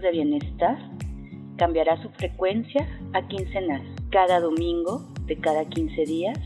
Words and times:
de 0.00 0.10
bienestar 0.10 0.78
cambiará 1.56 2.00
su 2.02 2.08
frecuencia 2.10 2.88
a 3.12 3.26
quincenal. 3.28 3.82
Cada 4.10 4.40
domingo 4.40 5.04
de 5.26 5.38
cada 5.38 5.64
15 5.68 6.04
días 6.04 6.38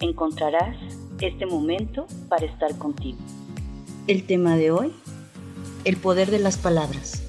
encontrarás 0.00 0.76
este 1.20 1.46
momento 1.46 2.06
para 2.28 2.46
estar 2.46 2.76
contigo. 2.78 3.18
El 4.06 4.26
tema 4.26 4.56
de 4.56 4.70
hoy, 4.70 4.92
el 5.84 5.96
poder 5.96 6.30
de 6.30 6.38
las 6.38 6.56
palabras. 6.56 7.26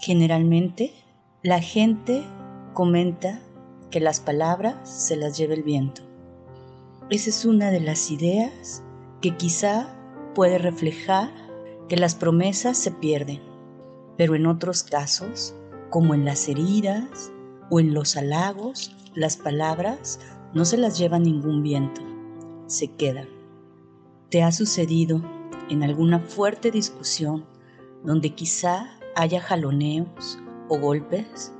Generalmente, 0.00 0.94
la 1.42 1.60
gente 1.60 2.22
comenta 2.74 3.40
que 3.90 3.98
las 3.98 4.20
palabras 4.20 4.76
se 4.88 5.16
las 5.16 5.36
lleva 5.36 5.54
el 5.54 5.62
viento. 5.62 6.05
Esa 7.08 7.30
es 7.30 7.44
una 7.44 7.70
de 7.70 7.78
las 7.78 8.10
ideas 8.10 8.82
que 9.22 9.36
quizá 9.36 9.96
puede 10.34 10.58
reflejar 10.58 11.30
que 11.88 11.96
las 11.96 12.16
promesas 12.16 12.76
se 12.76 12.90
pierden, 12.90 13.40
pero 14.16 14.34
en 14.34 14.44
otros 14.44 14.82
casos, 14.82 15.54
como 15.88 16.14
en 16.14 16.24
las 16.24 16.48
heridas 16.48 17.30
o 17.70 17.78
en 17.78 17.94
los 17.94 18.16
halagos, 18.16 18.90
las 19.14 19.36
palabras 19.36 20.18
no 20.52 20.64
se 20.64 20.78
las 20.78 20.98
lleva 20.98 21.20
ningún 21.20 21.62
viento, 21.62 22.00
se 22.66 22.88
quedan. 22.88 23.28
¿Te 24.28 24.42
ha 24.42 24.50
sucedido 24.50 25.22
en 25.70 25.84
alguna 25.84 26.18
fuerte 26.18 26.72
discusión 26.72 27.44
donde 28.02 28.30
quizá 28.34 28.98
haya 29.14 29.40
jaloneos 29.40 30.40
o 30.68 30.80
golpes? 30.80 31.52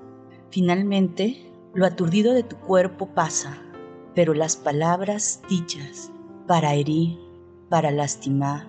Finalmente, 0.50 1.52
lo 1.72 1.86
aturdido 1.86 2.34
de 2.34 2.42
tu 2.42 2.56
cuerpo 2.56 3.14
pasa, 3.14 3.62
pero 4.16 4.32
las 4.32 4.56
palabras 4.56 5.42
dichas 5.46 6.10
para 6.48 6.72
herir, 6.72 7.18
para 7.68 7.90
lastimar, 7.90 8.66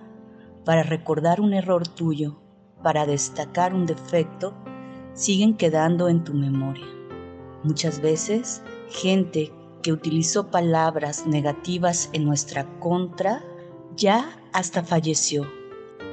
para 0.66 0.82
recordar 0.82 1.40
un 1.40 1.54
error 1.54 1.88
tuyo, 1.88 2.38
para 2.82 3.06
destacar 3.06 3.72
un 3.72 3.86
defecto, 3.86 4.52
siguen 5.14 5.56
quedando 5.56 6.10
en 6.10 6.22
tu 6.22 6.34
memoria. 6.34 6.84
Muchas 7.64 8.02
veces, 8.02 8.62
gente 8.90 9.50
que 9.82 9.90
utilizó 9.90 10.50
palabras 10.50 11.26
negativas 11.26 12.10
en 12.12 12.26
nuestra 12.26 12.68
contra 12.78 13.42
ya 13.96 14.38
hasta 14.52 14.82
falleció 14.82 15.50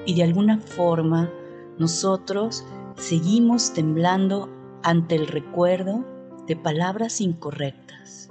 y 0.06 0.16
de 0.16 0.24
alguna 0.24 0.60
forma 0.62 1.30
nosotros 1.78 2.66
seguimos 2.96 3.74
temblando 3.74 4.50
ante 4.82 5.16
el 5.16 5.28
recuerdo 5.28 6.06
de 6.48 6.56
palabras 6.56 7.20
incorrectas. 7.20 8.30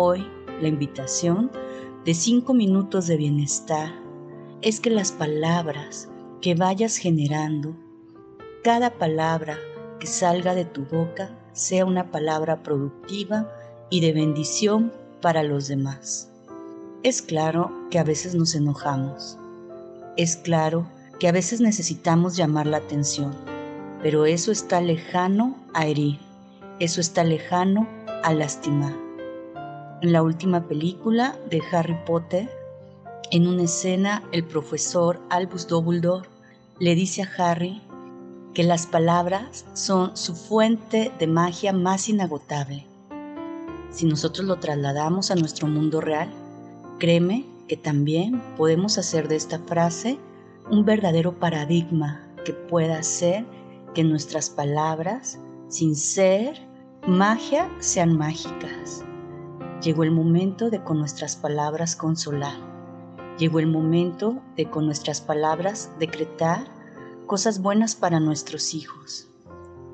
Hoy 0.00 0.24
la 0.62 0.68
invitación 0.68 1.50
de 2.04 2.14
cinco 2.14 2.54
minutos 2.54 3.08
de 3.08 3.16
bienestar 3.16 3.92
es 4.62 4.78
que 4.78 4.90
las 4.90 5.10
palabras 5.10 6.08
que 6.40 6.54
vayas 6.54 6.98
generando, 6.98 7.74
cada 8.62 8.90
palabra 8.90 9.58
que 9.98 10.06
salga 10.06 10.54
de 10.54 10.64
tu 10.64 10.84
boca 10.84 11.36
sea 11.52 11.84
una 11.84 12.12
palabra 12.12 12.62
productiva 12.62 13.52
y 13.90 13.98
de 13.98 14.12
bendición 14.12 14.92
para 15.20 15.42
los 15.42 15.66
demás. 15.66 16.30
Es 17.02 17.20
claro 17.20 17.72
que 17.90 17.98
a 17.98 18.04
veces 18.04 18.36
nos 18.36 18.54
enojamos. 18.54 19.36
Es 20.16 20.36
claro 20.36 20.86
que 21.18 21.26
a 21.26 21.32
veces 21.32 21.60
necesitamos 21.60 22.36
llamar 22.36 22.68
la 22.68 22.76
atención, 22.76 23.34
pero 24.00 24.26
eso 24.26 24.52
está 24.52 24.80
lejano 24.80 25.56
a 25.74 25.86
herir, 25.88 26.20
eso 26.78 27.00
está 27.00 27.24
lejano 27.24 27.88
a 28.22 28.32
lastimar. 28.32 29.07
En 30.00 30.12
la 30.12 30.22
última 30.22 30.68
película 30.68 31.36
de 31.50 31.60
Harry 31.72 31.98
Potter, 32.06 32.48
en 33.32 33.48
una 33.48 33.64
escena, 33.64 34.22
el 34.30 34.44
profesor 34.44 35.20
Albus 35.28 35.66
Dumbledore 35.66 36.28
le 36.78 36.94
dice 36.94 37.22
a 37.22 37.28
Harry 37.36 37.82
que 38.54 38.62
las 38.62 38.86
palabras 38.86 39.64
son 39.74 40.16
su 40.16 40.36
fuente 40.36 41.10
de 41.18 41.26
magia 41.26 41.72
más 41.72 42.08
inagotable. 42.08 42.86
Si 43.90 44.06
nosotros 44.06 44.46
lo 44.46 44.60
trasladamos 44.60 45.32
a 45.32 45.34
nuestro 45.34 45.66
mundo 45.66 46.00
real, 46.00 46.30
créeme 47.00 47.44
que 47.66 47.76
también 47.76 48.40
podemos 48.56 48.98
hacer 48.98 49.26
de 49.26 49.34
esta 49.34 49.58
frase 49.58 50.16
un 50.70 50.84
verdadero 50.84 51.40
paradigma 51.40 52.24
que 52.44 52.52
pueda 52.52 52.98
hacer 52.98 53.44
que 53.94 54.04
nuestras 54.04 54.48
palabras, 54.48 55.40
sin 55.68 55.96
ser 55.96 56.56
magia, 57.04 57.68
sean 57.80 58.16
mágicas. 58.16 59.04
Llegó 59.82 60.02
el 60.02 60.10
momento 60.10 60.70
de 60.70 60.82
con 60.82 60.98
nuestras 60.98 61.36
palabras 61.36 61.96
consolar 61.96 62.78
Llegó 63.38 63.60
el 63.60 63.68
momento 63.68 64.42
de 64.56 64.68
con 64.68 64.86
nuestras 64.86 65.20
palabras 65.20 65.92
decretar 66.00 66.66
cosas 67.26 67.62
buenas 67.62 67.94
para 67.94 68.18
nuestros 68.18 68.74
hijos. 68.74 69.28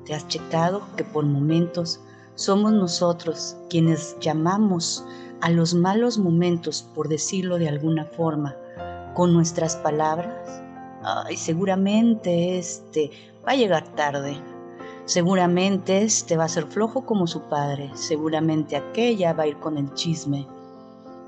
¿Te 0.03 0.15
has 0.15 0.27
checado 0.27 0.81
que 0.97 1.03
por 1.03 1.25
momentos 1.25 1.99
somos 2.33 2.73
nosotros 2.73 3.55
quienes 3.69 4.17
llamamos 4.19 5.05
a 5.41 5.51
los 5.51 5.75
malos 5.75 6.17
momentos, 6.17 6.81
por 6.95 7.07
decirlo 7.07 7.59
de 7.59 7.69
alguna 7.69 8.05
forma, 8.05 8.55
con 9.13 9.31
nuestras 9.31 9.75
palabras? 9.75 10.63
Ay, 11.03 11.37
seguramente 11.37 12.57
este 12.57 13.11
va 13.47 13.51
a 13.51 13.55
llegar 13.55 13.93
tarde. 13.93 14.41
Seguramente 15.05 16.01
este 16.01 16.35
va 16.35 16.45
a 16.45 16.49
ser 16.49 16.65
flojo 16.65 17.05
como 17.05 17.27
su 17.27 17.41
padre. 17.43 17.91
Seguramente 17.93 18.75
aquella 18.75 19.33
va 19.33 19.43
a 19.43 19.47
ir 19.47 19.57
con 19.57 19.77
el 19.77 19.93
chisme 19.93 20.47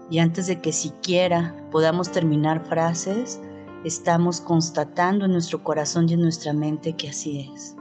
y 0.10 0.20
antes 0.20 0.48
de 0.48 0.62
que 0.62 0.72
siquiera 0.72 1.56
podamos 1.72 2.12
terminar 2.12 2.66
frases, 2.66 3.42
estamos 3.84 4.42
constatando 4.42 5.26
en 5.26 5.34
nuestro 5.34 5.64
corazón 5.64 6.10
y 6.10 6.14
en 6.14 6.22
nuestra 6.22 6.54
mente 6.54 6.94
que 6.94 7.10
así 7.10 7.52
es. 7.54 7.76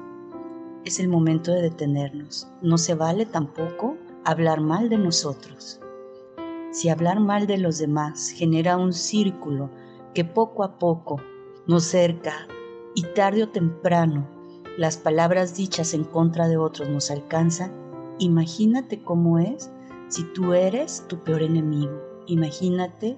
Es 0.85 1.01
el 1.01 1.09
momento 1.09 1.53
de 1.53 1.63
detenernos. 1.63 2.49
No 2.63 2.79
se 2.79 2.95
vale 2.95 3.27
tampoco 3.27 3.97
hablar 4.25 4.61
mal 4.61 4.89
de 4.89 4.99
nosotros. 4.99 5.81
Si 6.73 6.89
hablar 6.89 7.21
mal 7.21 7.47
de 7.47 7.59
los 7.59 7.79
demás 7.79 8.31
genera 8.31 8.77
un 8.77 8.93
círculo 8.93 9.71
que 10.15 10.25
poco 10.25 10.63
a 10.63 10.79
poco 10.79 11.21
nos 11.67 11.85
cerca 11.85 12.47
y 12.95 13.03
tarde 13.15 13.45
o 13.45 13.49
temprano 13.49 14.36
las 14.77 14.99
palabras 14.99 15.57
dichas 15.57 15.95
en 15.95 16.05
contra 16.05 16.49
de 16.49 16.59
otros 16.59 16.89
nos 16.89 17.11
alcanzan, 17.11 17.73
imagínate 18.19 19.03
cómo 19.03 19.39
es 19.39 19.71
si 20.09 20.25
tú 20.35 20.53
eres 20.53 21.05
tu 21.09 21.23
peor 21.25 21.43
enemigo. 21.43 21.99
Imagínate 22.27 23.17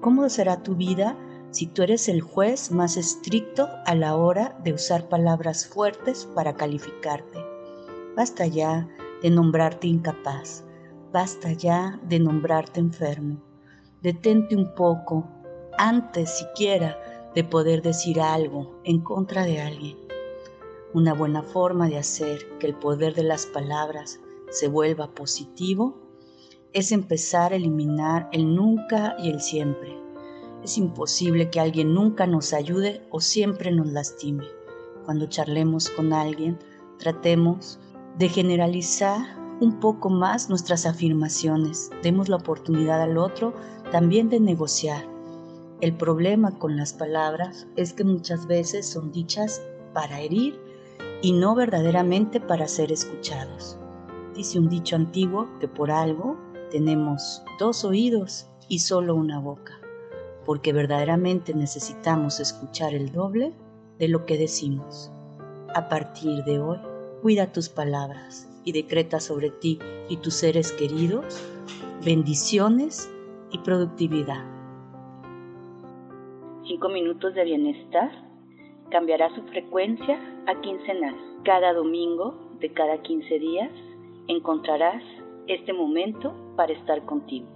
cómo 0.00 0.28
será 0.28 0.62
tu 0.62 0.74
vida 0.74 1.16
si 1.50 1.66
tú 1.66 1.82
eres 1.82 2.08
el 2.08 2.20
juez 2.20 2.72
más 2.72 2.96
estricto 2.96 3.68
a 3.86 3.94
la 3.94 4.16
hora 4.16 4.58
de 4.64 4.72
usar 4.72 5.08
palabras 5.08 5.66
fuertes 5.66 6.28
para 6.34 6.54
calificarte. 6.54 7.38
Basta 8.16 8.46
ya 8.46 8.88
de 9.22 9.30
nombrarte 9.30 9.86
incapaz, 9.86 10.64
basta 11.12 11.52
ya 11.52 12.00
de 12.08 12.18
nombrarte 12.18 12.80
enfermo. 12.80 13.40
Detente 14.02 14.56
un 14.56 14.74
poco 14.74 15.28
antes 15.78 16.30
siquiera 16.30 16.98
de 17.34 17.44
poder 17.44 17.82
decir 17.82 18.20
algo 18.20 18.80
en 18.84 19.00
contra 19.00 19.44
de 19.44 19.60
alguien. 19.60 20.05
Una 20.96 21.12
buena 21.12 21.42
forma 21.42 21.90
de 21.90 21.98
hacer 21.98 22.56
que 22.58 22.68
el 22.68 22.74
poder 22.74 23.14
de 23.14 23.22
las 23.22 23.44
palabras 23.44 24.18
se 24.48 24.66
vuelva 24.66 25.14
positivo 25.14 25.94
es 26.72 26.90
empezar 26.90 27.52
a 27.52 27.56
eliminar 27.56 28.30
el 28.32 28.54
nunca 28.54 29.14
y 29.22 29.28
el 29.28 29.42
siempre. 29.42 29.94
Es 30.64 30.78
imposible 30.78 31.50
que 31.50 31.60
alguien 31.60 31.92
nunca 31.92 32.26
nos 32.26 32.54
ayude 32.54 33.06
o 33.10 33.20
siempre 33.20 33.70
nos 33.72 33.88
lastime. 33.88 34.46
Cuando 35.04 35.26
charlemos 35.26 35.90
con 35.90 36.14
alguien, 36.14 36.58
tratemos 36.98 37.78
de 38.16 38.30
generalizar 38.30 39.18
un 39.60 39.78
poco 39.80 40.08
más 40.08 40.48
nuestras 40.48 40.86
afirmaciones. 40.86 41.90
Demos 42.02 42.30
la 42.30 42.36
oportunidad 42.36 43.02
al 43.02 43.18
otro 43.18 43.52
también 43.92 44.30
de 44.30 44.40
negociar. 44.40 45.06
El 45.82 45.94
problema 45.94 46.58
con 46.58 46.74
las 46.78 46.94
palabras 46.94 47.66
es 47.76 47.92
que 47.92 48.04
muchas 48.04 48.46
veces 48.46 48.86
son 48.86 49.12
dichas 49.12 49.60
para 49.92 50.22
herir 50.22 50.64
y 51.22 51.32
no 51.32 51.54
verdaderamente 51.54 52.40
para 52.40 52.68
ser 52.68 52.92
escuchados. 52.92 53.78
Dice 54.34 54.58
un 54.58 54.68
dicho 54.68 54.96
antiguo 54.96 55.48
que 55.60 55.68
por 55.68 55.90
algo 55.90 56.36
tenemos 56.70 57.42
dos 57.58 57.84
oídos 57.84 58.46
y 58.68 58.80
solo 58.80 59.14
una 59.14 59.38
boca, 59.38 59.78
porque 60.44 60.72
verdaderamente 60.72 61.54
necesitamos 61.54 62.40
escuchar 62.40 62.94
el 62.94 63.12
doble 63.12 63.52
de 63.98 64.08
lo 64.08 64.26
que 64.26 64.36
decimos. 64.36 65.10
A 65.74 65.88
partir 65.88 66.44
de 66.44 66.58
hoy, 66.58 66.78
cuida 67.22 67.52
tus 67.52 67.68
palabras 67.68 68.48
y 68.64 68.72
decreta 68.72 69.20
sobre 69.20 69.50
ti 69.50 69.78
y 70.08 70.18
tus 70.18 70.34
seres 70.34 70.72
queridos 70.72 71.42
bendiciones 72.06 73.12
y 73.50 73.58
productividad. 73.58 74.44
Cinco 76.64 76.88
minutos 76.88 77.34
de 77.34 77.44
bienestar 77.44 78.12
cambiará 78.90 79.34
su 79.34 79.42
frecuencia 79.44 80.18
a 80.46 80.60
quincenal. 80.60 81.14
Cada 81.44 81.72
domingo 81.72 82.34
de 82.60 82.72
cada 82.72 83.02
15 83.02 83.38
días 83.38 83.70
encontrarás 84.28 85.02
este 85.46 85.72
momento 85.72 86.34
para 86.56 86.72
estar 86.72 87.04
contigo. 87.04 87.46